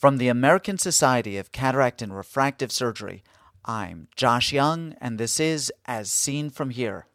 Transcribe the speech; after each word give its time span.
From 0.00 0.16
the 0.16 0.28
American 0.28 0.78
Society 0.78 1.36
of 1.36 1.52
Cataract 1.52 2.00
and 2.00 2.16
Refractive 2.16 2.72
Surgery, 2.72 3.22
I'm 3.66 4.08
Josh 4.16 4.50
Young, 4.50 4.94
and 4.98 5.18
this 5.18 5.38
is 5.38 5.70
As 5.84 6.10
Seen 6.10 6.48
From 6.48 6.70
Here. 6.70 7.06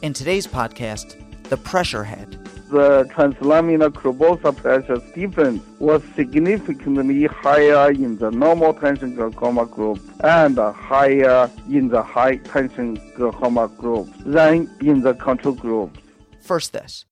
In 0.00 0.14
today's 0.14 0.46
podcast, 0.46 1.20
the 1.50 1.58
pressure 1.58 2.04
head. 2.04 2.38
The 2.70 3.04
translaminar 3.14 3.90
cribrosa 3.90 4.56
pressure 4.56 5.02
difference 5.14 5.62
was 5.78 6.02
significantly 6.16 7.26
higher 7.26 7.90
in 7.90 8.16
the 8.16 8.30
normal 8.30 8.72
tension 8.72 9.14
glaucoma 9.14 9.66
group 9.66 10.00
and 10.24 10.56
higher 10.56 11.50
in 11.68 11.88
the 11.90 12.02
high 12.02 12.36
tension 12.36 12.98
glaucoma 13.14 13.68
group 13.68 14.08
than 14.20 14.70
in 14.80 15.02
the 15.02 15.12
control 15.12 15.54
group. 15.54 15.98
First, 16.40 16.72
this. 16.72 17.04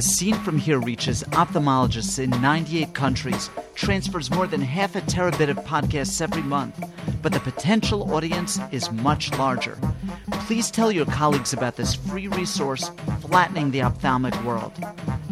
As 0.00 0.06
seen 0.06 0.34
from 0.36 0.56
here 0.56 0.80
reaches 0.80 1.22
ophthalmologists 1.24 2.18
in 2.18 2.30
98 2.40 2.94
countries, 2.94 3.50
transfers 3.74 4.30
more 4.30 4.46
than 4.46 4.62
half 4.62 4.96
a 4.96 5.02
terabit 5.02 5.50
of 5.50 5.58
podcasts 5.58 6.22
every 6.22 6.40
month, 6.40 6.82
but 7.20 7.34
the 7.34 7.40
potential 7.40 8.14
audience 8.14 8.58
is 8.72 8.90
much 8.90 9.30
larger. 9.32 9.76
Please 10.46 10.70
tell 10.70 10.90
your 10.90 11.04
colleagues 11.04 11.52
about 11.52 11.76
this 11.76 11.94
free 11.94 12.28
resource, 12.28 12.90
Flattening 13.20 13.72
the 13.72 13.82
Ophthalmic 13.82 14.42
World. 14.42 14.72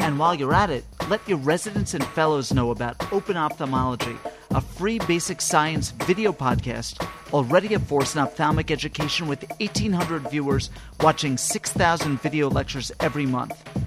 And 0.00 0.18
while 0.18 0.34
you're 0.34 0.52
at 0.52 0.68
it, 0.68 0.84
let 1.09 1.26
your 1.26 1.38
residents 1.38 1.95
and 1.95 2.04
fellows 2.04 2.52
know 2.52 2.70
about 2.70 3.10
Open 3.10 3.38
Ophthalmology, 3.38 4.18
a 4.50 4.60
free 4.60 4.98
basic 4.98 5.40
science 5.40 5.92
video 5.92 6.30
podcast 6.30 7.02
already 7.32 7.73
a 7.73 7.78
force 7.78 8.14
in 8.14 8.20
ophthalmic 8.20 8.70
education 8.70 9.28
with 9.28 9.48
1,800 9.60 10.30
viewers 10.30 10.68
watching 11.00 11.38
6,000 11.38 12.20
video 12.20 12.50
lectures 12.50 12.92
every 13.00 13.24
month 13.24 13.77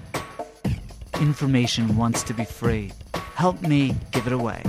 information 1.20 1.96
wants 1.96 2.22
to 2.24 2.34
be 2.34 2.44
free. 2.44 2.92
Help 3.34 3.62
me 3.62 3.94
give 4.12 4.26
it 4.26 4.32
away. 4.32 4.62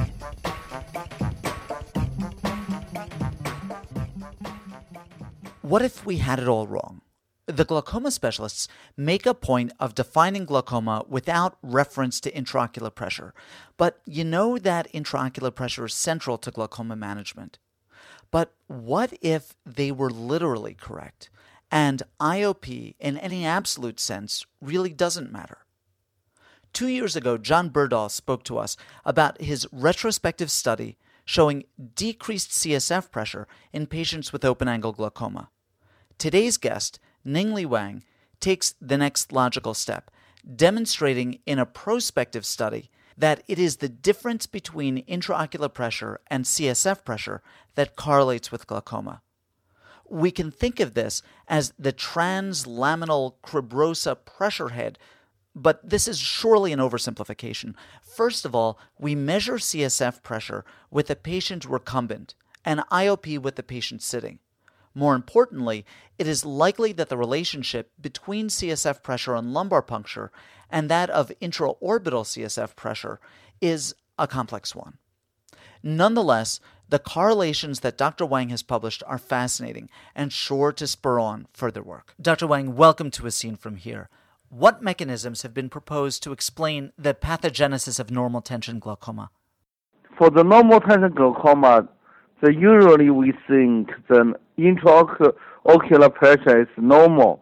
What 5.61 5.81
if 5.81 6.05
we 6.05 6.17
had 6.17 6.39
it 6.39 6.47
all 6.47 6.67
wrong? 6.67 7.01
The 7.45 7.65
glaucoma 7.65 8.11
specialists 8.11 8.67
make 8.95 9.25
a 9.25 9.33
point 9.33 9.73
of 9.79 9.95
defining 9.95 10.45
glaucoma 10.45 11.03
without 11.09 11.57
reference 11.61 12.21
to 12.21 12.31
intraocular 12.31 12.93
pressure, 12.93 13.33
but 13.75 13.99
you 14.05 14.23
know 14.23 14.57
that 14.57 14.91
intraocular 14.93 15.53
pressure 15.53 15.85
is 15.85 15.93
central 15.93 16.37
to 16.37 16.51
glaucoma 16.51 16.95
management. 16.95 17.59
But 18.31 18.53
what 18.67 19.13
if 19.21 19.55
they 19.65 19.91
were 19.91 20.09
literally 20.09 20.73
correct 20.73 21.29
and 21.71 22.03
IOP 22.19 22.95
in 22.99 23.17
any 23.17 23.45
absolute 23.45 23.99
sense 23.99 24.45
really 24.61 24.93
doesn't 24.93 25.31
matter? 25.31 25.59
Two 26.73 26.87
years 26.87 27.15
ago, 27.15 27.37
John 27.37 27.69
Berdahl 27.69 28.09
spoke 28.09 28.43
to 28.45 28.57
us 28.57 28.75
about 29.05 29.39
his 29.39 29.67
retrospective 29.71 30.49
study 30.49 30.97
showing 31.23 31.65
decreased 31.95 32.49
CSF 32.49 33.11
pressure 33.11 33.47
in 33.71 33.85
patients 33.85 34.33
with 34.33 34.43
open 34.43 34.67
angle 34.67 34.91
glaucoma. 34.91 35.49
Today's 36.17 36.57
guest, 36.57 36.99
Ningli 37.25 37.65
Wang, 37.65 38.03
takes 38.39 38.73
the 38.81 38.97
next 38.97 39.31
logical 39.31 39.75
step, 39.75 40.09
demonstrating 40.55 41.39
in 41.45 41.59
a 41.59 41.65
prospective 41.65 42.45
study 42.45 42.89
that 43.15 43.43
it 43.47 43.59
is 43.59 43.77
the 43.77 43.87
difference 43.87 44.47
between 44.47 45.05
intraocular 45.05 45.71
pressure 45.71 46.19
and 46.27 46.43
CSF 46.43 47.05
pressure 47.05 47.43
that 47.75 47.95
correlates 47.95 48.51
with 48.51 48.65
glaucoma. 48.65 49.21
We 50.09 50.31
can 50.31 50.51
think 50.51 50.79
of 50.79 50.95
this 50.95 51.21
as 51.47 51.73
the 51.77 51.93
translaminal 51.93 53.35
cribrosa 53.43 54.17
pressure 54.25 54.69
head 54.69 54.97
but 55.55 55.87
this 55.87 56.07
is 56.07 56.19
surely 56.19 56.73
an 56.73 56.79
oversimplification. 56.79 57.75
First 58.01 58.45
of 58.45 58.55
all, 58.55 58.79
we 58.97 59.15
measure 59.15 59.55
CSF 59.55 60.23
pressure 60.23 60.65
with 60.89 61.07
the 61.07 61.15
patient 61.15 61.65
recumbent 61.65 62.35
and 62.65 62.81
IOP 62.91 63.39
with 63.39 63.55
the 63.55 63.63
patient 63.63 64.01
sitting. 64.01 64.39
More 64.95 65.15
importantly, 65.15 65.85
it 66.19 66.27
is 66.27 66.45
likely 66.45 66.93
that 66.93 67.09
the 67.09 67.17
relationship 67.17 67.91
between 67.99 68.47
CSF 68.47 69.01
pressure 69.01 69.35
and 69.35 69.53
lumbar 69.53 69.81
puncture 69.81 70.31
and 70.69 70.89
that 70.89 71.09
of 71.09 71.31
intraorbital 71.41 72.23
CSF 72.25 72.75
pressure 72.75 73.19
is 73.59 73.95
a 74.19 74.27
complex 74.27 74.75
one. 74.75 74.97
Nonetheless, 75.81 76.59
the 76.89 76.99
correlations 76.99 77.79
that 77.79 77.97
Dr. 77.97 78.25
Wang 78.25 78.49
has 78.49 78.61
published 78.61 79.03
are 79.07 79.17
fascinating 79.17 79.89
and 80.15 80.31
sure 80.31 80.71
to 80.71 80.85
spur 80.85 81.19
on 81.19 81.47
further 81.53 81.81
work. 81.81 82.13
Dr. 82.21 82.45
Wang, 82.45 82.75
welcome 82.75 83.09
to 83.11 83.25
As 83.25 83.35
Seen 83.35 83.55
From 83.55 83.77
Here. 83.77 84.09
What 84.55 84.83
mechanisms 84.83 85.41
have 85.41 85.55
been 85.55 85.67
proposed 85.67 86.21
to 86.21 86.31
explain 86.31 86.91
the 86.95 87.15
pathogenesis 87.15 87.99
of 87.99 88.11
normal 88.11 88.41
tension 88.41 88.77
glaucoma? 88.77 89.31
For 90.15 90.29
the 90.29 90.43
normal 90.43 90.79
tension 90.79 91.11
glaucoma, 91.11 91.89
the 92.39 92.53
usually 92.53 93.09
we 93.09 93.33
think 93.47 93.89
the 94.09 94.35
intraocular 94.59 96.13
pressure 96.13 96.61
is 96.61 96.67
normal. 96.77 97.41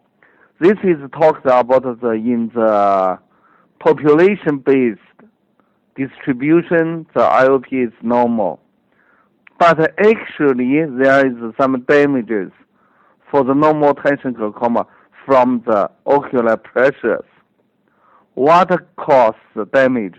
This 0.58 0.78
is 0.82 0.96
talked 1.12 1.44
about 1.44 1.82
the, 1.82 2.12
in 2.12 2.50
the 2.54 3.18
population-based 3.80 5.00
distribution, 5.94 7.04
the 7.14 7.20
IOP 7.20 7.88
is 7.88 7.92
normal. 8.02 8.58
But 9.58 9.80
actually, 10.00 10.86
there 10.98 11.26
is 11.26 11.54
some 11.60 11.84
damages 11.86 12.52
for 13.30 13.44
the 13.44 13.52
normal 13.52 13.92
tension 13.96 14.32
glaucoma 14.32 14.86
from 15.24 15.62
the 15.66 15.90
ocular 16.06 16.56
pressures. 16.56 17.24
What 18.34 18.70
caused 18.96 19.36
the 19.54 19.66
damage? 19.66 20.16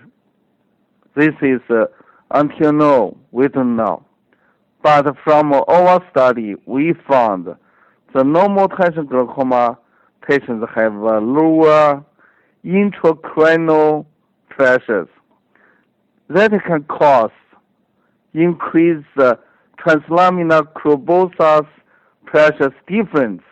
This 1.16 1.34
is 1.42 1.62
uh, 1.70 1.86
until 2.32 2.74
now, 2.74 3.18
we 3.32 3.48
don't 3.48 3.76
know. 3.76 4.04
But 4.82 5.16
from 5.24 5.54
our 5.54 6.06
study, 6.12 6.56
we 6.66 6.94
found 7.08 7.48
the 8.14 8.24
normal 8.24 8.68
tension 8.68 9.06
glaucoma 9.06 9.78
patients 10.28 10.66
have 10.76 10.94
uh, 10.94 11.20
lower 11.20 12.04
intracranial 12.66 14.06
pressures. 14.50 15.08
That 16.30 16.52
can 16.66 16.84
cause 16.84 17.32
increased 18.34 19.06
uh, 19.18 19.36
translaminar 19.80 20.64
cribrosa 20.74 21.68
pressure 22.26 22.74
difference 22.88 23.44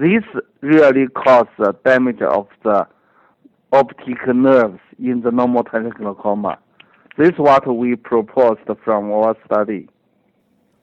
this 0.00 0.24
really 0.62 1.06
causes 1.08 1.52
the 1.58 1.72
damage 1.84 2.22
of 2.22 2.48
the 2.64 2.86
optic 3.70 4.26
nerves 4.34 4.80
in 4.98 5.20
the 5.20 5.30
normal 5.30 5.62
tension 5.62 5.92
glaucoma. 5.98 6.58
This 7.18 7.28
is 7.28 7.38
what 7.38 7.66
we 7.68 7.96
proposed 7.96 8.60
from 8.82 9.12
our 9.12 9.36
study. 9.44 9.88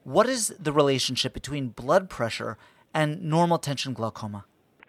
What 0.04 0.28
is 0.30 0.54
the 0.60 0.72
relationship 0.72 1.34
between 1.34 1.70
blood 1.70 2.10
pressure 2.10 2.58
and 2.94 3.24
normal 3.24 3.58
tension 3.58 3.94
glaucoma? 3.94 4.46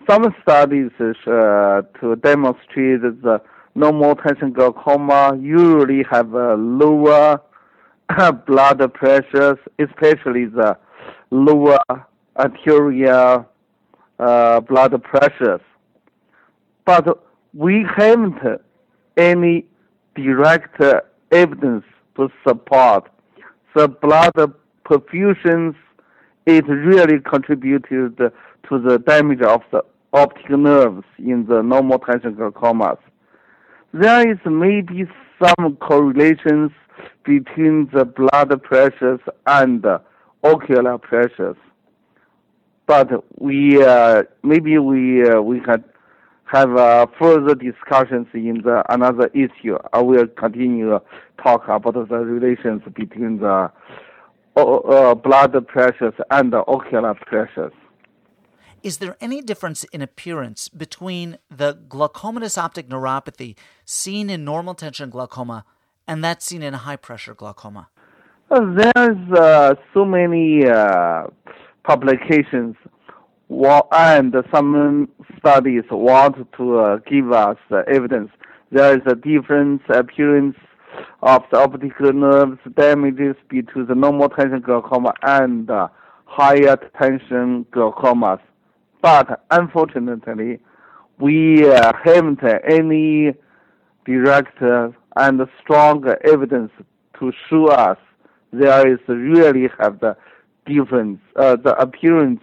Some 0.09 0.27
studies 0.43 0.91
uh, 1.01 1.83
to 2.01 2.17
demonstrate 2.23 3.01
the 3.01 3.41
normal 3.75 4.15
tension 4.15 4.53
glaucoma 4.53 5.39
usually 5.41 6.05
have 6.11 6.35
a 6.35 6.55
lower 6.55 7.41
blood 8.47 8.93
pressures, 8.93 9.59
especially 9.79 10.45
the 10.45 10.77
lower 11.31 11.79
arterial 12.37 13.47
uh, 14.19 14.61
blood 14.61 15.03
pressures. 15.03 15.61
But 16.85 17.23
we 17.55 17.85
haven't 17.97 18.39
any 19.17 19.65
direct 20.15 20.81
evidence 21.31 21.85
to 22.17 22.29
support 22.47 23.11
the 23.75 23.89
blood 23.89 24.33
perfusions. 24.85 25.75
It 26.47 26.67
really 26.67 27.21
contributed 27.21 28.17
to 28.17 28.79
the 28.79 28.99
damage 28.99 29.43
of 29.43 29.63
the 29.71 29.85
optic 30.13 30.51
nerves 30.51 31.05
in 31.19 31.47
the 31.47 31.63
normal 31.63 31.99
tension 31.99 32.35
glaucomas. 32.35 32.99
There 33.93 34.31
is 34.31 34.39
maybe 34.45 35.07
some 35.43 35.77
correlations 35.77 36.71
between 37.25 37.91
the 37.93 38.05
blood 38.05 38.63
pressures 38.63 39.21
and 39.47 39.85
ocular 40.43 40.99
pressures 40.99 41.57
but 42.89 43.25
we 43.39 43.81
uh, 43.85 44.23
maybe 44.43 44.79
we 44.79 45.23
uh, 45.23 45.41
we 45.41 45.61
can 45.61 45.85
have 46.47 46.75
uh, 46.77 47.07
further 47.21 47.55
discussions 47.55 48.27
in 48.33 48.63
the 48.65 48.83
another 48.89 49.31
issue. 49.35 49.77
I 49.93 50.01
will 50.01 50.27
continue 50.27 50.89
to 50.89 51.03
talk 51.41 51.69
about 51.69 51.95
the 51.95 52.17
relations 52.17 52.83
between 52.97 53.39
the 53.39 53.71
uh, 54.57 55.15
blood 55.15 55.55
pressures 55.69 56.15
and 56.31 56.53
the 56.53 56.65
ocular 56.67 57.15
pressures. 57.15 57.75
Is 58.83 58.99
there 58.99 59.17
any 59.21 59.43
difference 59.43 59.85
in 59.85 60.01
appearance 60.01 60.69
between 60.69 61.39
the 61.51 61.79
glaucomatous 61.89 62.57
optic 62.57 62.89
neuropathy 62.89 63.57
seen 63.85 64.31
in 64.31 64.45
normal 64.45 64.75
tension 64.75 65.11
glaucoma 65.11 65.65
and 66.07 66.25
that 66.25 66.43
seen 66.43 66.63
in 66.63 66.73
high 66.73 66.97
pressure 66.97 67.35
glaucoma? 67.35 67.89
Uh, 68.51 68.61
there's 68.73 69.33
uh, 69.33 69.75
so 69.93 70.07
many 70.07 70.67
uh, 70.67 71.25
publications. 71.89 72.77
and 73.93 74.35
some 74.55 75.09
studies 75.39 75.85
want 75.91 76.37
to 76.59 76.79
uh, 76.79 76.97
give 77.11 77.33
us 77.33 77.57
evidence 77.97 78.31
there 78.71 78.95
is 78.95 79.03
a 79.07 79.15
different 79.15 79.81
appearance 79.89 80.57
of 81.23 81.43
the 81.51 81.59
optical 81.59 82.13
nerves 82.13 82.59
damages 82.77 83.37
between 83.49 83.87
the 83.87 83.95
normal 83.95 84.29
tension 84.29 84.61
glaucoma 84.61 85.13
and 85.23 85.71
uh, 85.71 85.89
higher 86.27 86.77
tension 87.01 87.65
glaucomas. 87.73 88.41
But 89.01 89.45
unfortunately, 89.51 90.59
we 91.19 91.67
uh, 91.69 91.93
haven't 92.05 92.41
any 92.69 93.33
direct 94.05 94.61
and 95.17 95.41
strong 95.63 96.05
evidence 96.25 96.71
to 97.19 97.33
show 97.49 97.69
us 97.69 97.99
there 98.53 98.87
is 98.87 98.99
really 99.09 99.69
have 99.79 100.01
the 100.01 100.17
difference, 100.69 101.21
uh, 101.37 101.57
the 101.57 101.75
appearance 101.81 102.41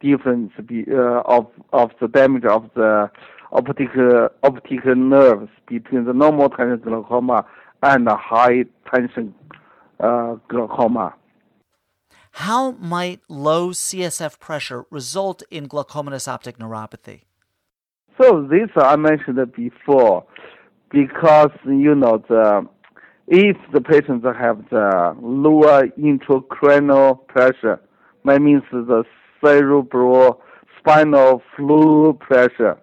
difference 0.00 0.52
be, 0.66 0.84
uh, 0.90 1.22
of 1.36 1.46
of 1.72 1.90
the 2.00 2.08
damage 2.08 2.44
of 2.44 2.68
the 2.74 3.10
optical 3.52 4.28
optical 4.42 4.94
nerves 4.94 5.50
between 5.66 6.04
the 6.04 6.12
normal 6.12 6.48
tension 6.50 6.80
glaucoma 6.80 7.44
and 7.82 8.06
the 8.06 8.16
high 8.16 8.64
tension 8.92 9.34
uh, 10.00 10.36
glaucoma. 10.48 11.14
How 12.32 12.72
might 12.72 13.20
low 13.28 13.70
CSF 13.70 14.38
pressure 14.38 14.86
result 14.90 15.42
in 15.50 15.68
glaucomatous 15.68 16.26
optic 16.26 16.58
neuropathy? 16.58 17.22
So 18.20 18.46
this 18.50 18.70
I 18.76 18.96
mentioned 18.96 19.38
before, 19.52 20.24
because 20.90 21.50
you 21.66 21.94
know 21.94 22.22
the 22.28 22.66
if 23.28 23.56
the 23.72 23.80
patients 23.80 24.24
have 24.24 24.68
the 24.70 25.16
lower 25.20 25.86
intracranial 25.98 27.26
pressure, 27.28 27.80
that 28.24 28.40
means 28.42 28.62
the 28.72 29.04
cerebral 29.42 30.40
spinal 30.78 31.42
fluid 31.56 32.18
pressure, 32.20 32.78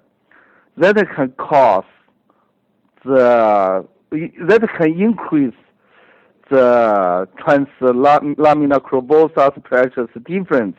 that 0.78 0.96
can 1.16 1.32
cause 1.38 1.84
the 3.06 3.86
that 4.12 4.68
can 4.78 5.00
increase 5.00 5.54
the 6.50 7.28
translaminar 7.40 8.82
cribrosas 8.82 9.64
pressure 9.64 10.08
difference. 10.26 10.76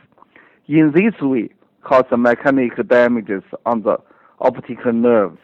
In 0.66 0.92
this 0.92 1.14
way, 1.20 1.50
cause 1.82 2.04
the 2.10 2.16
mechanical 2.16 2.84
damages 2.84 3.42
on 3.66 3.82
the 3.82 3.98
optical 4.40 4.92
nerves. 4.92 5.38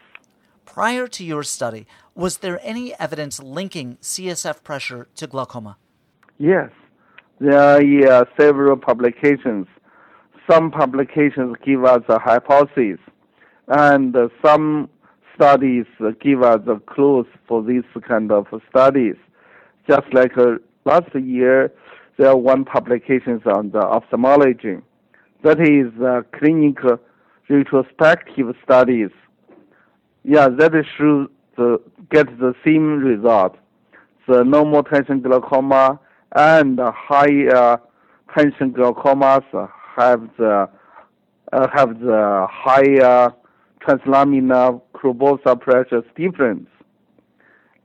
Prior 0.67 1.07
to 1.07 1.23
your 1.23 1.43
study, 1.43 1.87
was 2.13 2.37
there 2.37 2.59
any 2.61 2.93
evidence 2.99 3.41
linking 3.41 3.97
CSF 4.01 4.63
pressure 4.63 5.07
to 5.15 5.25
glaucoma? 5.25 5.77
Yes, 6.37 6.69
there 7.39 7.57
are 7.57 8.21
uh, 8.21 8.25
several 8.39 8.77
publications. 8.77 9.65
Some 10.47 10.69
publications 10.69 11.55
give 11.65 11.83
us 11.83 12.01
a 12.09 12.19
hypothesis, 12.19 12.99
and 13.69 14.15
uh, 14.15 14.27
some 14.45 14.89
studies 15.33 15.85
give 16.21 16.43
us 16.43 16.59
a 16.67 16.79
clues 16.93 17.25
for 17.47 17.63
these 17.63 17.83
kind 18.07 18.31
of 18.31 18.45
studies. 18.69 19.15
Just 19.89 20.13
like 20.13 20.37
uh, 20.37 20.57
last 20.85 21.15
year, 21.15 21.71
there 22.17 22.27
are 22.27 22.37
one 22.37 22.65
publications 22.65 23.41
on 23.45 23.71
the 23.71 23.81
ophthalmology. 23.81 24.77
That 25.43 25.59
is 25.61 25.91
uh, 26.01 26.21
clinical 26.37 26.99
retrospective 27.49 28.53
studies. 28.63 29.09
Yeah, 30.27 30.49
that 30.49 30.73
should 30.97 31.29
uh, 31.57 31.77
get 32.11 32.27
the 32.37 32.53
same 32.65 32.99
result. 32.99 33.55
The 34.27 34.43
normal 34.43 34.83
tension 34.83 35.21
glaucoma 35.21 36.01
and 36.35 36.77
high 36.81 37.47
uh, 37.47 37.77
tension 38.37 38.73
glaucomas 38.73 39.45
have 39.95 40.27
the 40.37 40.67
uh, 41.53 41.67
have 41.73 42.01
the 42.01 42.45
higher 42.51 43.33
translaminar 43.79 44.81
cribrosal 44.91 45.55
pressure 45.55 46.03
difference. 46.17 46.67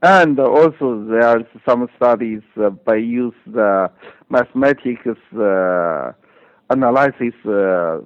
And 0.01 0.37
also 0.37 1.05
there 1.09 1.23
are 1.25 1.43
some 1.65 1.87
studies 1.95 2.41
uh, 2.61 2.71
by 2.71 2.95
use 2.97 3.33
the 3.47 3.89
mathematics 4.29 5.07
uh, 5.33 6.11
analysis 6.69 7.33
uh, 7.45 7.99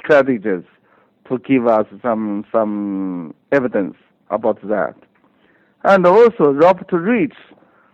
strategies 0.00 0.64
to 1.28 1.38
give 1.38 1.66
us 1.66 1.86
some 2.02 2.44
some 2.52 3.34
evidence 3.52 3.96
about 4.30 4.60
that. 4.68 4.94
And 5.84 6.06
also 6.06 6.52
Robert 6.52 6.92
Ritch, 6.92 7.36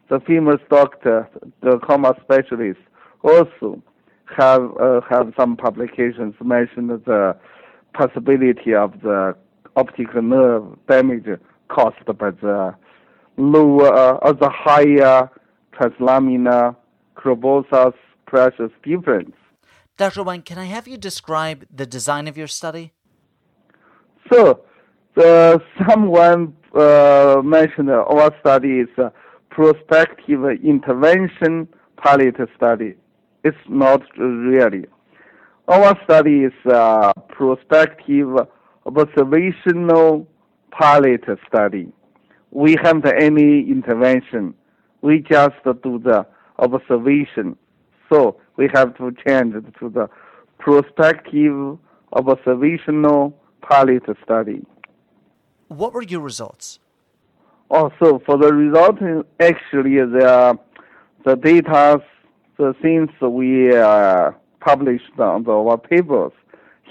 the 0.08 0.20
famous 0.20 0.61
doctor, 0.70 1.29
the 1.62 1.76
glaucoma 1.79 2.14
specialist, 2.23 2.81
also 3.23 3.82
have 4.37 4.62
uh, 4.81 5.00
have 5.08 5.32
some 5.38 5.56
publications 5.56 6.34
mentioned 6.43 6.90
the 6.90 7.37
possibility 7.94 8.75
of 8.75 8.93
the 9.02 9.37
optical 9.76 10.23
nerve 10.23 10.64
damage 10.88 11.26
caused 11.69 12.05
by 12.06 12.31
the 12.31 12.75
lower 13.37 13.94
uh, 13.94 14.12
or 14.23 14.32
the 14.34 14.50
higher 14.50 15.31
translaminar 15.73 16.76
cribrosas 17.14 17.94
pressure 18.26 18.70
difference. 18.82 19.34
Dr. 19.99 20.23
Wang, 20.23 20.43
can 20.43 20.58
I 20.58 20.64
have 20.64 20.88
you 20.88 20.96
describe 20.96 21.67
the 21.70 21.87
design 21.87 22.26
of 22.26 22.37
your 22.37 22.46
study? 22.46 22.93
So, 24.32 24.61
the, 25.14 25.61
someone 25.87 26.56
uh, 26.75 27.43
mentioned 27.44 27.90
our 27.90 28.34
study 28.40 28.81
is 28.81 28.88
a 28.96 29.06
uh, 29.06 29.11
prospective 29.50 30.43
intervention 30.64 31.69
pilot 31.96 32.37
study. 32.56 32.94
It's 33.44 33.58
not 33.69 34.00
really. 34.17 34.87
Our 35.69 35.99
study 36.05 36.44
is 36.44 36.52
a 36.64 36.75
uh, 36.75 37.12
prospective 37.29 38.29
observational 38.87 40.26
pilot 40.70 41.25
study. 41.46 41.93
We 42.52 42.76
haven't 42.82 43.05
any 43.20 43.69
intervention. 43.69 44.55
We 45.02 45.19
just 45.19 45.56
do 45.64 45.99
the 45.99 46.26
observation. 46.58 47.56
So 48.11 48.40
we 48.56 48.70
have 48.73 48.96
to 48.96 49.12
change 49.26 49.55
it 49.56 49.64
to 49.81 49.90
the 49.90 50.08
prospective 50.58 51.76
observational 52.14 53.38
pilot 53.62 54.03
study. 54.23 54.64
What 55.69 55.94
were 55.94 56.03
your 56.03 56.20
results? 56.20 56.79
Also, 57.70 58.20
for 58.26 58.37
the 58.37 58.53
result, 58.53 58.99
actually, 59.41 59.97
the 59.97 60.59
the 61.25 61.37
data, 61.37 62.03
the 62.59 62.75
things 62.82 63.09
we 63.20 63.75
uh, 63.75 64.32
published 64.61 65.19
on 65.19 65.44
the, 65.44 65.53
our 65.53 65.79
papers. 65.79 66.32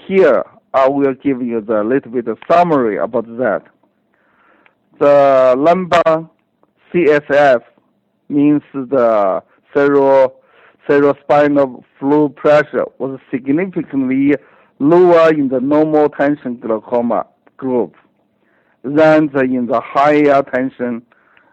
Here, 0.06 0.44
I 0.74 0.88
will 0.88 1.14
give 1.14 1.42
you 1.42 1.60
the 1.60 1.84
little 1.84 2.10
bit 2.10 2.26
of 2.28 2.38
summary 2.50 2.96
about 2.96 3.26
that. 3.38 3.62
The 4.98 5.54
lumbar 5.56 6.30
CSF 6.92 7.62
means 8.28 8.62
the 8.72 9.42
cerebral 9.74 10.34
cerebrospinal 10.88 11.84
fluid 11.98 12.34
pressure 12.34 12.86
was 12.98 13.20
significantly 13.30 14.34
lower 14.82 15.32
in 15.32 15.48
the 15.48 15.60
normal 15.60 16.08
tension 16.08 16.56
glaucoma 16.56 17.24
group. 17.56 17.94
Than 18.82 19.30
the, 19.32 19.42
in 19.42 19.66
the 19.66 19.80
higher 19.80 20.42
tension 20.42 21.02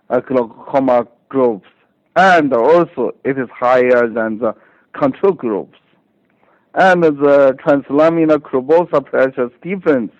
uh, 0.09 0.19
glaucoma 0.19 1.07
groups, 1.29 1.67
and 2.15 2.51
also 2.51 3.11
it 3.23 3.37
is 3.37 3.47
higher 3.53 4.09
than 4.09 4.39
the 4.39 4.55
control 4.93 5.33
groups. 5.33 5.77
And 6.73 7.03
the 7.03 7.55
translaminar 7.63 8.41
cribrosal 8.41 9.01
pressure 9.01 9.51
difference 9.61 10.11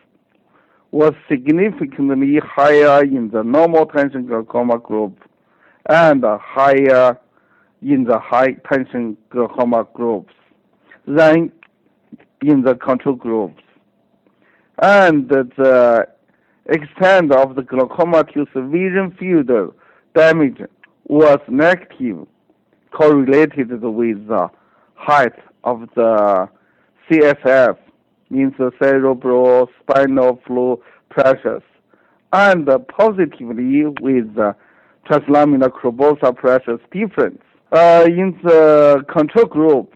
was 0.92 1.14
significantly 1.28 2.40
higher 2.44 3.04
in 3.04 3.32
the 3.32 3.44
normal 3.44 3.88
tension 3.88 4.28
glaucoma 4.28 4.78
group 4.78 5.20
and 5.88 6.24
higher 6.24 7.18
in 7.82 8.04
the 8.04 8.20
high 8.20 8.54
tension 8.72 9.18
glaucoma 9.32 9.88
groups. 9.96 10.34
Than 11.08 11.52
in 12.42 12.64
the 12.64 12.76
control 12.76 13.16
groups. 13.16 13.64
And 14.82 15.28
the 15.30 16.08
extent 16.68 17.32
of 17.32 17.56
the 17.56 17.64
glaucoma 17.64 18.24
to 18.34 18.46
vision 18.56 19.16
field 19.20 19.74
damage 20.16 20.62
was 21.08 21.40
negative, 21.48 22.28
correlated 22.92 23.70
with 23.82 24.28
the 24.28 24.50
height 24.96 25.34
of 25.64 25.82
the 25.96 26.48
CSF, 27.10 27.78
means 28.30 28.54
the 28.58 28.72
cerebral 28.82 29.70
spinal 29.82 30.40
fluid 30.46 30.80
pressures, 31.10 31.64
and 32.32 32.68
positively 32.88 33.86
with 34.02 34.36
the 34.36 34.56
translaminar 35.10 35.72
cribrosal 35.72 36.34
pressures 36.34 36.80
difference. 36.92 37.42
Uh, 37.72 38.06
in 38.06 38.40
the 38.44 39.04
control 39.12 39.46
group, 39.46 39.94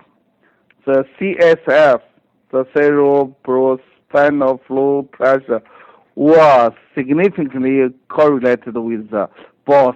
the 0.85 1.05
CSF, 1.19 2.01
the 2.53 2.65
cerebral 2.73 3.79
spinal 4.07 4.61
fluid 4.67 5.11
pressure, 5.11 5.61
was 6.15 6.71
significantly 6.95 7.89
correlated 8.07 8.77
with 8.77 9.09
both 9.65 9.95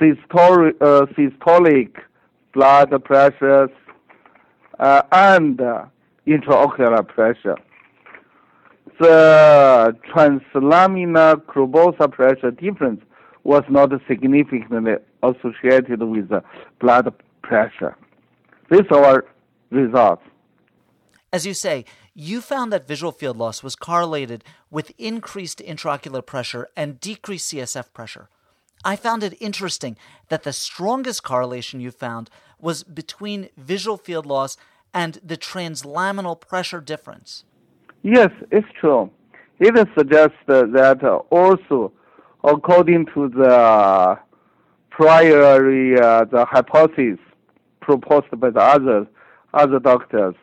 systolic, 0.00 0.80
uh, 0.80 1.06
systolic 1.16 1.90
blood 2.54 2.92
pressures 3.04 3.70
uh, 4.78 5.02
and 5.10 5.60
uh, 5.60 5.84
intraocular 6.26 7.06
pressure. 7.06 7.56
The 9.00 9.96
translaminar 10.08 11.36
cribrosa 11.42 12.10
pressure 12.10 12.52
difference 12.52 13.02
was 13.42 13.64
not 13.68 13.90
significantly 14.08 14.94
associated 15.22 16.02
with 16.02 16.30
blood 16.80 17.12
pressure. 17.42 17.96
These 18.70 18.86
are 18.90 19.24
results. 19.70 20.22
As 21.32 21.44
you 21.44 21.54
say, 21.54 21.84
you 22.14 22.40
found 22.40 22.72
that 22.72 22.86
visual 22.86 23.12
field 23.12 23.36
loss 23.36 23.62
was 23.62 23.76
correlated 23.76 24.44
with 24.70 24.92
increased 24.96 25.58
intraocular 25.58 26.24
pressure 26.24 26.68
and 26.76 27.00
decreased 27.00 27.52
CSF 27.52 27.92
pressure. 27.92 28.28
I 28.84 28.96
found 28.96 29.22
it 29.22 29.36
interesting 29.40 29.96
that 30.28 30.44
the 30.44 30.52
strongest 30.52 31.22
correlation 31.24 31.80
you 31.80 31.90
found 31.90 32.30
was 32.60 32.84
between 32.84 33.48
visual 33.56 33.96
field 33.96 34.26
loss 34.26 34.56
and 34.94 35.18
the 35.24 35.36
translaminal 35.36 36.40
pressure 36.40 36.80
difference. 36.80 37.44
Yes, 38.02 38.30
it's 38.50 38.68
true. 38.80 39.10
It 39.58 39.88
suggests 39.96 40.36
that 40.46 41.02
also, 41.30 41.92
according 42.44 43.06
to 43.14 43.28
the 43.28 44.18
prior 44.90 45.42
uh, 45.42 46.24
the 46.24 46.44
hypothesis 46.44 47.18
proposed 47.80 48.26
by 48.38 48.50
the 48.50 48.60
other 48.60 49.06
other 49.52 49.78
doctors, 49.78 50.34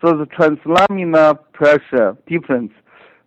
so 0.00 0.16
the 0.16 0.26
translaminar 0.26 1.38
pressure 1.52 2.16
difference 2.26 2.72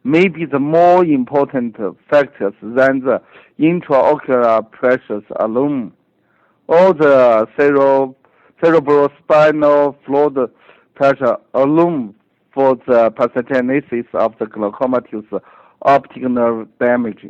may 0.03 0.27
be 0.27 0.45
the 0.45 0.59
more 0.59 1.03
important 1.03 1.75
factors 2.09 2.53
than 2.61 3.01
the 3.01 3.21
intraocular 3.59 4.69
pressures 4.71 5.23
alone. 5.39 5.91
Or 6.67 6.93
the 6.93 7.47
cerebral, 7.57 8.15
cerebrospinal 8.61 9.95
fluid 10.05 10.51
pressure 10.95 11.37
alone 11.53 12.15
for 12.53 12.75
the 12.87 13.11
pathogenesis 13.11 14.05
of 14.13 14.37
the 14.39 14.45
glaucomatous 14.45 15.41
optic 15.81 16.23
nerve 16.23 16.67
damage. 16.79 17.25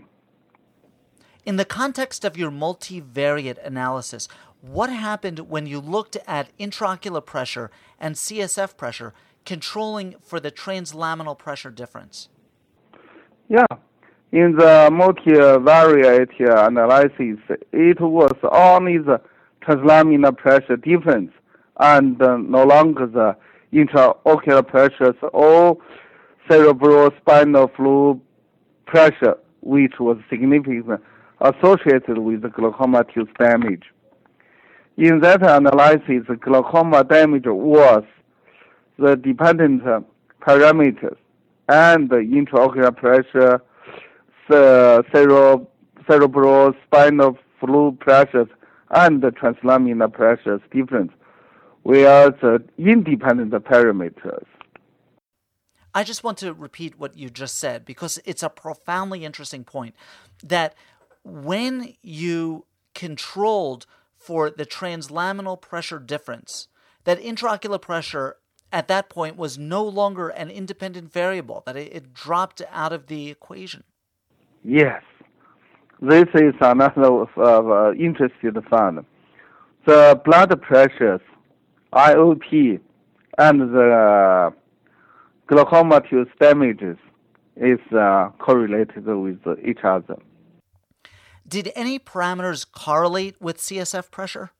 In 1.46 1.56
the 1.56 1.66
context 1.66 2.26
of 2.26 2.38
your 2.38 2.52
multivariate 2.52 3.66
analysis, 3.66 4.28
what 4.62 4.90
happened 4.90 5.40
when 5.50 5.66
you 5.66 5.80
looked 5.80 6.18
at 6.28 6.56
intraocular 6.58 7.26
pressure 7.26 7.72
and 8.00 8.16
CSF 8.16 8.76
pressure 8.76 9.14
controlling 9.50 10.14
for 10.22 10.40
the 10.40 10.52
translaminal 10.52 11.36
pressure 11.36 11.72
difference? 11.72 12.30
Yeah, 13.48 13.66
in 14.32 14.56
the 14.62 14.90
multivariate 15.02 16.36
analysis, 16.68 17.40
it 17.74 18.00
was 18.00 18.36
only 18.52 19.00
the 19.00 19.20
translaminar 19.66 20.38
pressure 20.38 20.78
difference 20.78 21.32
and 21.80 22.22
uh, 22.22 22.38
no 22.38 22.64
longer 22.64 23.08
the 23.08 23.36
intraocular 23.74 24.66
pressures 24.68 25.16
or 25.34 25.78
cerebrospinal 26.48 27.76
fluid 27.76 28.22
pressure, 28.86 29.38
which 29.62 29.96
was 30.00 30.18
significantly 30.30 30.96
associated 31.42 32.20
with 32.20 32.44
the 32.44 32.50
glaucomatous 32.50 33.30
damage. 33.40 33.86
In 34.98 35.22
that 35.22 35.42
analysis, 35.42 36.24
glaucoma 36.40 37.04
damage 37.04 37.46
was 37.48 38.04
the 39.00 39.16
dependent 39.16 39.84
parameters 40.42 41.18
and 41.68 42.10
the 42.10 42.18
intraocular 42.18 42.96
pressure, 42.96 43.62
cerebral, 44.50 45.70
cerebral 46.08 46.74
spinal 46.86 47.38
fluid 47.60 48.00
pressures, 48.00 48.48
and 48.92 49.22
the 49.22 49.30
translaminar 49.30 50.12
pressures 50.12 50.62
difference, 50.72 51.12
where 51.84 52.32
the 52.32 52.64
independent 52.78 53.52
parameters. 53.52 54.46
I 55.94 56.04
just 56.04 56.24
want 56.24 56.38
to 56.40 56.54
repeat 56.54 57.00
what 57.00 57.18
you 57.18 57.30
just 57.30 57.58
said 57.58 57.86
because 57.86 58.20
it's 58.26 58.44
a 58.44 58.50
profoundly 58.50 59.26
interesting 59.26 59.64
point 59.64 59.96
that 60.44 60.76
when 61.24 61.96
you 62.02 62.66
controlled 62.94 63.86
for 64.16 64.50
the 64.50 64.66
translaminal 64.66 65.60
pressure 65.60 66.00
difference, 66.00 66.68
that 67.06 67.22
intraocular 67.22 67.82
pressure 67.82 68.38
at 68.72 68.88
that 68.88 69.10
point 69.10 69.36
was 69.36 69.58
no 69.58 69.84
longer 69.84 70.30
an 70.30 70.50
independent 70.50 71.12
variable, 71.12 71.64
that 71.66 71.76
it, 71.76 71.94
it 71.94 72.14
dropped 72.14 72.62
out 72.72 72.94
of 72.94 73.08
the 73.08 73.30
equation. 73.30 73.84
Yes, 74.64 75.04
this 76.02 76.26
is 76.36 76.54
another 76.62 77.26
uh, 77.38 77.94
interesting 77.94 78.54
fact. 78.70 79.06
The 79.86 80.22
blood 80.24 80.62
pressures, 80.62 81.22
IOP, 81.94 82.80
and 83.38 83.62
the 83.62 84.54
glaucomatous 85.50 86.28
damages 86.40 86.98
is 87.56 87.80
uh, 87.92 88.30
correlated 88.38 89.06
with 89.06 89.40
each 89.66 89.80
other. 89.84 90.18
Did 91.48 91.72
any 91.76 91.98
parameters 91.98 92.66
correlate 92.70 93.42
with 93.42 93.58
CSF 93.58 94.12
pressure? 94.12 94.52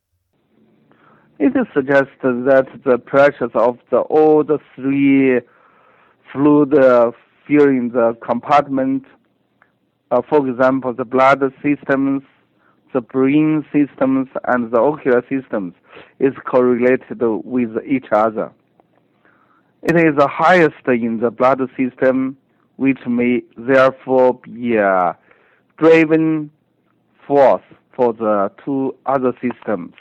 It 1.42 1.54
suggests 1.74 2.12
that 2.22 2.68
the 2.84 2.98
pressures 2.98 3.52
of 3.54 3.78
the 3.92 4.00
all 4.00 4.44
the 4.44 4.60
three 4.76 5.40
fluid 6.34 6.78
uh, 6.78 7.12
filling 7.48 7.92
the 7.92 8.18
compartment, 8.22 9.06
uh, 10.12 10.22
for 10.28 10.46
example, 10.46 10.94
the 10.94 11.06
blood 11.06 11.42
systems, 11.64 12.24
the 12.94 13.00
brain 13.00 13.66
systems, 13.72 14.28
and 14.50 14.70
the 14.70 14.80
ocular 14.80 15.24
systems, 15.30 15.76
is 16.20 16.34
correlated 16.46 17.22
with 17.22 17.70
each 17.88 18.08
other. 18.12 18.52
It 19.84 19.96
is 19.96 20.18
the 20.18 20.28
highest 20.28 20.86
in 20.88 21.22
the 21.22 21.32
blood 21.32 21.62
system, 21.78 22.36
which 22.76 23.00
may 23.08 23.44
therefore 23.58 24.42
be 24.44 24.76
a 24.76 25.18
driven 25.78 26.52
force 27.26 27.64
for 27.96 28.12
the 28.12 28.52
two 28.66 28.94
other 29.06 29.32
systems. 29.42 29.94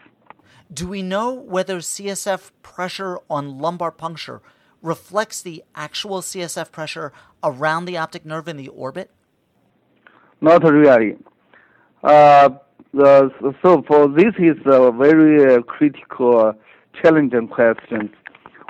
Do 0.72 0.86
we 0.86 1.02
know 1.02 1.32
whether 1.32 1.78
CSF 1.78 2.50
pressure 2.62 3.18
on 3.30 3.58
lumbar 3.58 3.90
puncture 3.90 4.42
reflects 4.82 5.40
the 5.40 5.64
actual 5.74 6.20
CSF 6.20 6.70
pressure 6.70 7.12
around 7.42 7.86
the 7.86 7.96
optic 7.96 8.26
nerve 8.26 8.48
in 8.48 8.58
the 8.58 8.68
orbit? 8.68 9.10
Not 10.40 10.62
really. 10.62 11.16
Uh, 12.02 12.50
the, 12.92 13.30
so 13.62 13.82
for 13.88 14.08
this 14.08 14.34
is 14.38 14.56
a 14.66 14.92
very 14.92 15.54
uh, 15.54 15.62
critical, 15.62 16.54
challenging 17.02 17.48
question. 17.48 18.10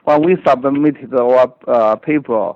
When 0.05 0.23
we 0.25 0.37
submitted 0.47 1.12
our 1.14 1.52
uh, 1.67 1.97
paper 1.97 2.52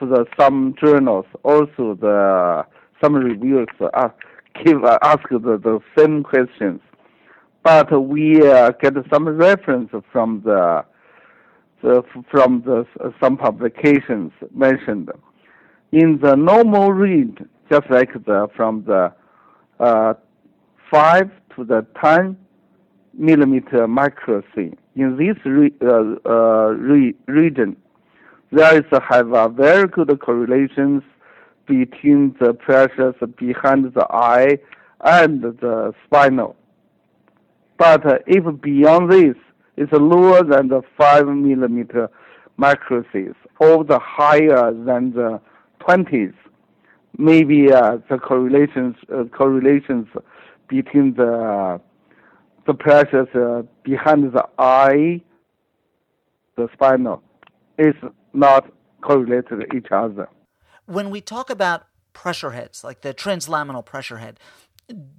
to 0.00 0.06
the 0.06 0.24
some 0.38 0.74
journals, 0.82 1.26
also 1.42 1.96
the 2.00 2.64
some 3.02 3.14
reviewers 3.14 3.68
uh, 3.80 3.86
uh, 3.94 4.08
ask 5.02 5.28
the, 5.28 5.38
the 5.38 5.80
same 5.96 6.22
questions 6.22 6.80
but 7.66 7.90
we 8.00 8.48
uh, 8.48 8.70
get 8.80 8.94
some 9.12 9.26
reference 9.26 9.90
from 10.12 10.40
the, 10.44 10.84
the 11.82 12.00
from 12.30 12.62
the 12.62 12.86
some 13.20 13.36
publications 13.36 14.30
mentioned 14.54 15.10
in 15.90 16.20
the 16.22 16.36
normal 16.36 16.92
range, 16.92 17.38
just 17.68 17.90
like 17.90 18.12
the 18.24 18.46
from 18.54 18.84
the 18.84 19.12
uh, 19.80 20.14
five 20.88 21.28
to 21.56 21.64
the 21.64 21.84
ten 22.00 22.36
millimeter 23.14 23.88
microcy. 23.88 24.72
In 24.94 25.16
this 25.16 25.36
re, 25.44 25.72
uh, 25.82 26.14
uh, 26.24 26.68
re, 26.68 27.16
region, 27.26 27.76
there 28.52 28.78
is 28.78 28.84
a, 28.92 29.02
have 29.02 29.32
a 29.32 29.48
very 29.48 29.88
good 29.88 30.16
correlations 30.20 31.02
between 31.66 32.36
the 32.40 32.54
pressures 32.54 33.16
behind 33.36 33.92
the 33.92 34.06
eye 34.12 34.56
and 35.00 35.42
the 35.42 35.92
spinal. 36.04 36.54
But 37.78 38.06
uh, 38.06 38.18
if 38.26 38.44
beyond 38.60 39.10
this 39.10 39.36
is 39.76 39.88
lower 39.92 40.42
than 40.42 40.68
the 40.68 40.82
5 40.96 41.26
millimeter 41.26 42.08
microcies 42.58 43.34
or 43.60 43.84
the 43.84 43.98
higher 43.98 44.72
than 44.72 45.12
the 45.12 45.40
20s, 45.80 46.34
maybe 47.18 47.72
uh, 47.72 47.98
the 48.08 48.18
correlations 48.18 48.96
uh, 49.12 49.24
correlations 49.24 50.06
between 50.68 51.14
the 51.14 51.80
the 52.66 52.74
pressures 52.74 53.28
uh, 53.34 53.62
behind 53.84 54.32
the 54.32 54.44
eye, 54.58 55.20
the 56.56 56.68
spinal, 56.72 57.22
is 57.78 57.94
not 58.32 58.68
correlated 59.02 59.60
to 59.60 59.76
each 59.76 59.86
other. 59.92 60.28
When 60.86 61.10
we 61.10 61.20
talk 61.20 61.48
about 61.48 61.86
pressure 62.12 62.50
heads, 62.50 62.82
like 62.82 63.02
the 63.02 63.14
translaminal 63.14 63.84
pressure 63.84 64.18
head, 64.18 64.40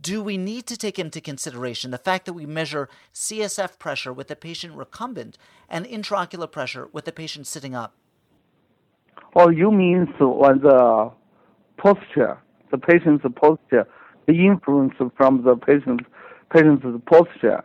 do 0.01 0.23
we 0.23 0.37
need 0.37 0.65
to 0.67 0.77
take 0.77 0.97
into 0.97 1.19
consideration 1.19 1.91
the 1.91 1.97
fact 1.97 2.25
that 2.25 2.33
we 2.33 2.45
measure 2.45 2.89
CSF 3.13 3.77
pressure 3.79 4.13
with 4.13 4.27
the 4.27 4.35
patient 4.35 4.75
recumbent 4.75 5.37
and 5.69 5.85
intraocular 5.85 6.49
pressure 6.49 6.87
with 6.93 7.05
the 7.05 7.11
patient 7.11 7.47
sitting 7.47 7.75
up? 7.75 7.93
Oh, 9.35 9.49
you 9.49 9.71
mean 9.71 10.07
on 10.19 10.61
the 10.61 11.11
posture, 11.77 12.39
the 12.71 12.77
patient's 12.77 13.25
posture, 13.35 13.87
the 14.25 14.45
influence 14.45 14.93
from 15.17 15.43
the 15.43 15.55
patient's 15.55 16.05
patient's 16.53 16.85
posture. 17.05 17.63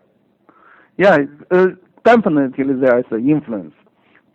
Yeah, 0.99 1.19
uh, 1.51 1.69
definitely 2.05 2.75
there 2.75 2.99
is 2.99 3.07
an 3.11 3.29
influence, 3.29 3.75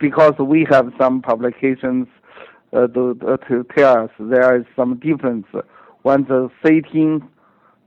because 0.00 0.34
we 0.38 0.66
have 0.70 0.90
some 0.98 1.20
publications 1.20 2.08
uh, 2.72 2.86
to, 2.88 3.14
to 3.48 3.66
tell 3.76 4.04
us 4.04 4.10
there 4.18 4.58
is 4.58 4.66
some 4.74 4.98
difference 4.98 5.46
when 6.02 6.24
the 6.24 6.50
sitting 6.64 7.22
uh, 7.22 7.26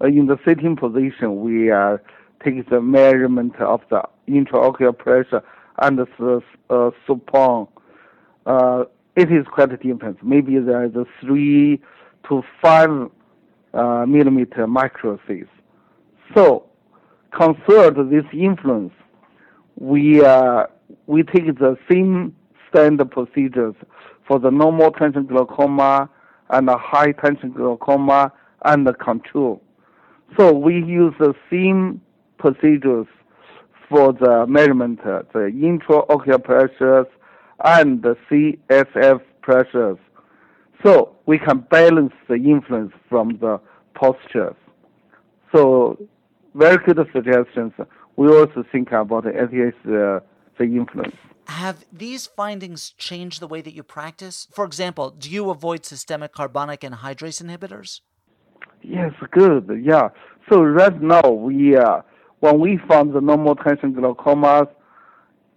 in 0.07 0.27
the 0.27 0.37
sitting 0.45 0.75
position 0.75 1.41
we 1.41 1.71
uh, 1.71 1.97
take 2.43 2.69
the 2.69 2.81
measurement 2.81 3.55
of 3.59 3.81
the 3.89 4.01
intraocular 4.27 4.97
pressure 4.97 5.43
and 5.79 5.99
the 5.99 6.41
uh, 6.69 6.91
supine. 7.05 7.67
Uh, 8.45 8.85
it 9.15 9.31
is 9.31 9.45
quite 9.51 9.69
different. 9.81 10.23
Maybe 10.23 10.57
there 10.59 10.85
is 10.85 10.95
a 10.95 11.05
three 11.19 11.81
to 12.29 12.43
five 12.61 12.89
uh, 13.73 14.05
millimeter 14.07 14.67
microsis. 14.67 15.47
So, 16.35 16.65
consider 17.31 18.03
this 18.03 18.25
influence. 18.33 18.93
We 19.77 20.23
uh, 20.23 20.67
we 21.07 21.23
take 21.23 21.45
the 21.59 21.77
same 21.89 22.35
standard 22.69 23.11
procedures 23.11 23.75
for 24.27 24.39
the 24.39 24.49
normal 24.49 24.91
tension 24.91 25.25
glaucoma 25.25 26.09
and 26.49 26.67
the 26.67 26.77
high 26.77 27.11
tension 27.11 27.51
glaucoma 27.51 28.31
and 28.65 28.87
the 28.87 28.93
control. 28.93 29.61
So 30.37 30.53
we 30.53 30.75
use 30.75 31.13
the 31.19 31.33
same 31.49 32.01
procedures 32.37 33.07
for 33.89 34.13
the 34.13 34.45
measurement, 34.47 34.99
uh, 35.01 35.23
the 35.33 35.51
intraocular 35.53 36.43
pressures 36.43 37.07
and 37.63 38.01
the 38.01 38.15
CSF 38.29 39.21
pressures. 39.41 39.97
So 40.83 41.15
we 41.25 41.37
can 41.37 41.59
balance 41.69 42.13
the 42.27 42.35
influence 42.35 42.93
from 43.09 43.37
the 43.39 43.59
postures. 43.93 44.55
So 45.53 45.97
very 46.55 46.77
good 46.85 46.97
suggestions. 47.13 47.73
We 48.15 48.27
also 48.27 48.63
think 48.71 48.91
about 48.91 49.25
the 49.25 49.31
uh, 49.37 50.19
the 50.57 50.63
influence. 50.63 51.15
Have 51.47 51.85
these 51.91 52.27
findings 52.27 52.91
changed 52.91 53.41
the 53.41 53.47
way 53.47 53.61
that 53.61 53.73
you 53.73 53.83
practice? 53.83 54.47
For 54.53 54.63
example, 54.63 55.11
do 55.11 55.29
you 55.29 55.49
avoid 55.49 55.85
systemic 55.85 56.33
carbonic 56.33 56.81
anhydrase 56.81 57.43
inhibitors? 57.43 58.01
Yes, 58.83 59.11
good. 59.31 59.69
Yeah. 59.83 60.09
So 60.49 60.63
right 60.63 61.01
now 61.01 61.29
we 61.29 61.77
uh, 61.77 62.01
when 62.39 62.59
we 62.59 62.79
found 62.89 63.13
the 63.13 63.21
normal 63.21 63.55
tension 63.55 63.93
glaucomas, 63.93 64.67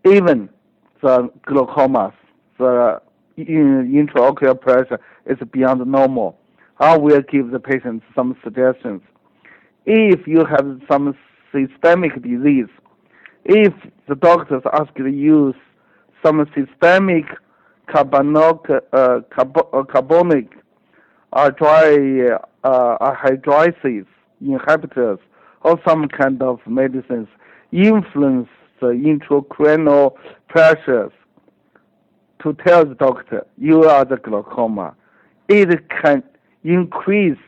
even 0.04 0.48
the 1.02 1.30
glaucomas, 1.46 2.12
the 2.58 3.00
intraocular 3.38 4.60
pressure 4.60 5.00
is 5.26 5.38
beyond 5.52 5.84
normal. 5.86 6.38
I 6.78 6.96
will 6.98 7.22
give 7.22 7.50
the 7.50 7.60
patient 7.60 8.02
some 8.14 8.36
suggestions. 8.44 9.00
If 9.86 10.26
you 10.26 10.44
have 10.44 10.80
some 10.90 11.16
systemic 11.52 12.20
disease, 12.22 12.68
if 13.44 13.72
the 14.08 14.14
doctors 14.16 14.62
ask 14.72 14.90
you 14.96 15.04
to 15.04 15.10
use 15.10 15.54
some 16.24 16.44
systemic 16.54 17.24
carbonic, 17.86 18.68
uh, 18.68 18.96
uh, 18.96 19.20
carbonic 19.84 20.48
uh, 21.32 21.50
dry 21.50 22.38
uh, 22.64 23.14
hydrolysis 23.14 24.06
inhibitors 24.42 25.18
or 25.62 25.80
some 25.86 26.08
kind 26.08 26.42
of 26.42 26.60
medicines 26.66 27.28
influence 27.72 28.48
the 28.80 28.88
intracranial 28.88 30.14
pressures 30.48 31.12
to 32.42 32.52
tell 32.66 32.84
the 32.84 32.94
doctor 32.94 33.46
you 33.56 33.84
are 33.84 34.04
the 34.04 34.16
glaucoma. 34.16 34.94
It 35.48 35.88
can 35.88 36.22
increase 36.62 37.38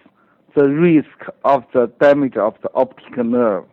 the 0.54 0.68
risk 0.68 1.30
of 1.44 1.64
the 1.75 1.90
damage 2.00 2.37
of 2.37 2.54
the 2.62 2.70
optic 2.75 3.16
nerve. 3.18 3.64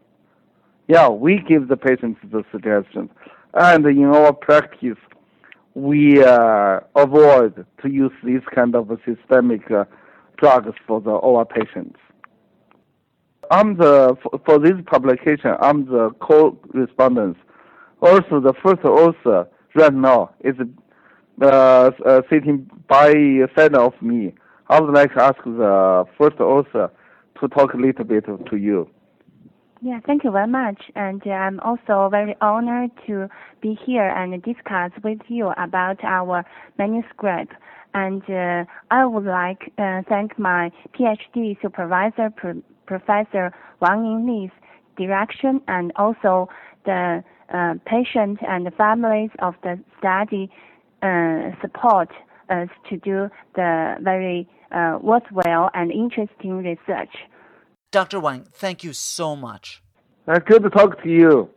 Yeah, 0.87 1.07
we 1.09 1.39
give 1.39 1.69
the 1.69 1.77
patients 1.77 2.19
the 2.29 2.43
suggestions. 2.51 3.09
And 3.53 3.85
in 3.85 4.05
our 4.05 4.33
practice, 4.33 4.97
we 5.75 6.23
uh, 6.23 6.81
avoid 6.95 7.65
to 7.81 7.89
use 7.89 8.11
these 8.23 8.41
kind 8.53 8.75
of 8.75 8.89
systemic 9.05 9.71
uh, 9.71 9.85
drugs 10.37 10.75
for 10.87 11.01
the 11.01 11.11
our 11.11 11.45
patients. 11.45 11.99
I'm 13.51 13.77
the 13.77 14.17
for 14.45 14.59
this 14.59 14.73
publication. 14.85 15.55
I'm 15.61 15.85
the 15.85 16.11
co-respondent. 16.21 17.37
Also, 18.01 18.39
the 18.39 18.53
first 18.63 18.83
author 18.83 19.47
right 19.75 19.93
now 19.93 20.31
is 20.43 20.55
uh, 21.41 21.45
uh, 21.45 22.21
sitting 22.29 22.69
by 22.87 23.13
side 23.55 23.75
of 23.75 23.93
me. 24.01 24.33
I 24.69 24.79
would 24.79 24.93
like 24.93 25.13
to 25.13 25.21
ask 25.21 25.37
the 25.43 26.05
first 26.17 26.39
author 26.39 26.91
to 27.39 27.47
talk 27.49 27.73
a 27.73 27.77
little 27.77 28.05
bit 28.05 28.25
to 28.25 28.57
you. 28.57 28.89
Yeah, 29.81 29.99
thank 30.05 30.23
you 30.23 30.31
very 30.31 30.47
much. 30.47 30.81
And 30.95 31.21
I'm 31.25 31.59
also 31.59 32.07
very 32.09 32.37
honored 32.39 32.91
to 33.07 33.27
be 33.61 33.77
here 33.85 34.07
and 34.07 34.41
discuss 34.41 34.91
with 35.03 35.19
you 35.27 35.51
about 35.57 36.01
our 36.05 36.45
manuscript. 36.77 37.51
And 37.93 38.23
uh, 38.29 38.65
I 38.91 39.05
would 39.05 39.25
like 39.25 39.71
to 39.77 39.83
uh, 39.83 40.01
thank 40.09 40.37
my 40.39 40.71
PhD 40.97 41.61
supervisor, 41.61 42.29
Pro- 42.35 42.63
Professor 42.85 43.53
Wang 43.79 43.99
Ningli's 43.99 44.51
direction, 44.97 45.61
and 45.67 45.91
also 45.95 46.49
the 46.85 47.23
uh, 47.53 47.73
patient 47.85 48.39
and 48.47 48.65
the 48.65 48.71
families 48.71 49.29
of 49.39 49.55
the 49.63 49.79
study 49.99 50.49
uh, 51.01 51.51
support 51.61 52.09
us 52.49 52.69
to 52.89 52.97
do 52.97 53.29
the 53.55 53.95
very 54.01 54.47
uh, 54.71 54.97
worthwhile 55.01 55.69
and 55.73 55.91
interesting 55.91 56.57
research. 56.57 57.13
Dr. 57.91 58.19
Wang, 58.19 58.47
thank 58.53 58.83
you 58.83 58.93
so 58.93 59.35
much. 59.35 59.83
Uh, 60.27 60.39
good 60.39 60.63
to 60.63 60.69
talk 60.69 61.01
to 61.03 61.09
you. 61.09 61.49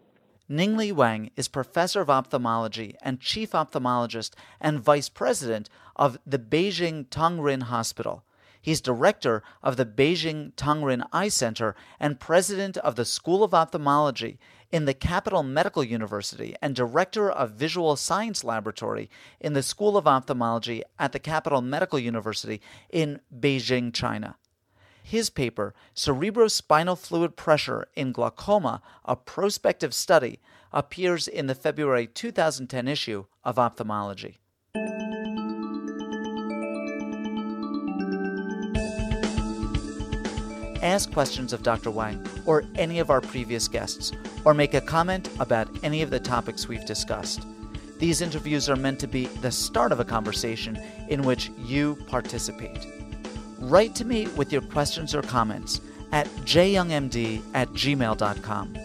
Ningli 0.48 0.92
Wang 0.92 1.30
is 1.34 1.48
professor 1.48 2.00
of 2.00 2.08
ophthalmology 2.08 2.94
and 3.02 3.18
chief 3.18 3.50
ophthalmologist 3.50 4.30
and 4.60 4.78
vice 4.78 5.08
president 5.08 5.68
of 5.96 6.18
the 6.24 6.38
Beijing 6.38 7.06
Tongren 7.08 7.64
Hospital. 7.64 8.22
He's 8.62 8.80
director 8.80 9.42
of 9.60 9.76
the 9.76 9.84
Beijing 9.84 10.52
Tongren 10.54 11.04
Eye 11.12 11.28
Center 11.28 11.74
and 11.98 12.20
president 12.20 12.76
of 12.76 12.94
the 12.94 13.04
School 13.04 13.42
of 13.42 13.54
Ophthalmology 13.54 14.38
in 14.70 14.84
the 14.84 14.94
Capital 14.94 15.42
Medical 15.42 15.82
University 15.82 16.54
and 16.62 16.76
director 16.76 17.28
of 17.28 17.52
Visual 17.52 17.96
Science 17.96 18.44
Laboratory 18.44 19.10
in 19.40 19.52
the 19.52 19.64
School 19.64 19.96
of 19.96 20.06
Ophthalmology 20.06 20.84
at 20.96 21.10
the 21.10 21.18
Capital 21.18 21.60
Medical 21.60 21.98
University 21.98 22.60
in 22.90 23.20
Beijing, 23.36 23.92
China. 23.92 24.36
His 25.08 25.30
paper, 25.30 25.72
Cerebrospinal 25.94 26.98
Fluid 26.98 27.36
Pressure 27.36 27.86
in 27.94 28.10
Glaucoma, 28.10 28.82
a 29.04 29.14
prospective 29.14 29.94
study, 29.94 30.40
appears 30.72 31.28
in 31.28 31.46
the 31.46 31.54
February 31.54 32.08
2010 32.08 32.88
issue 32.88 33.26
of 33.44 33.56
Ophthalmology. 33.56 34.38
Ask 40.82 41.12
questions 41.12 41.52
of 41.52 41.62
Dr. 41.62 41.92
Wang 41.92 42.26
or 42.44 42.64
any 42.74 42.98
of 42.98 43.08
our 43.08 43.20
previous 43.20 43.68
guests, 43.68 44.10
or 44.44 44.54
make 44.54 44.74
a 44.74 44.80
comment 44.80 45.30
about 45.38 45.68
any 45.84 46.02
of 46.02 46.10
the 46.10 46.18
topics 46.18 46.66
we've 46.66 46.84
discussed. 46.84 47.46
These 48.00 48.22
interviews 48.22 48.68
are 48.68 48.74
meant 48.74 48.98
to 48.98 49.06
be 49.06 49.26
the 49.26 49.52
start 49.52 49.92
of 49.92 50.00
a 50.00 50.04
conversation 50.04 50.76
in 51.08 51.22
which 51.22 51.52
you 51.64 51.94
participate. 52.08 52.88
Write 53.58 53.94
to 53.96 54.04
me 54.04 54.26
with 54.28 54.52
your 54.52 54.62
questions 54.62 55.14
or 55.14 55.22
comments 55.22 55.80
at 56.12 56.26
jyoungmd 56.44 57.42
at 57.54 57.68
gmail.com. 57.70 58.78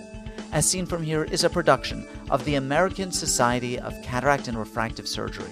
As 0.51 0.69
Seen 0.69 0.85
From 0.85 1.03
Here 1.03 1.23
is 1.23 1.43
a 1.43 1.49
production 1.49 2.05
of 2.29 2.43
the 2.45 2.55
American 2.55 3.11
Society 3.11 3.79
of 3.79 3.93
Cataract 4.03 4.47
and 4.47 4.57
Refractive 4.57 5.07
Surgery. 5.07 5.51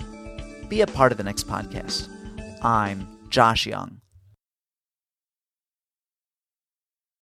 Be 0.67 0.81
a 0.81 0.87
part 0.87 1.11
of 1.11 1.17
the 1.17 1.23
next 1.23 1.47
podcast. 1.47 2.09
I'm 2.63 3.07
Josh 3.29 3.65
Young. 3.65 3.98